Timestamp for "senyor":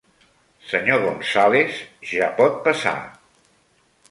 0.69-1.03